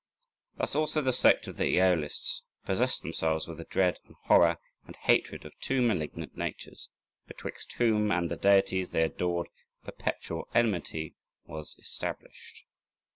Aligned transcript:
Thus 0.57 0.73
also 0.75 1.03
the 1.03 1.13
sect 1.13 1.45
of 1.47 1.57
the 1.57 1.75
Æolists 1.75 2.41
possessed 2.65 3.03
themselves 3.03 3.47
with 3.47 3.59
a 3.59 3.65
dread 3.65 3.99
and 4.07 4.15
horror 4.23 4.57
and 4.87 4.95
hatred 4.95 5.45
of 5.45 5.53
two 5.59 5.79
malignant 5.79 6.35
natures, 6.35 6.89
betwixt 7.27 7.73
whom 7.73 8.09
and 8.11 8.27
the 8.31 8.35
deities 8.35 8.89
they 8.89 9.03
adored 9.03 9.49
perpetual 9.83 10.47
enmity 10.55 11.13
was 11.45 11.75
established. 11.77 12.63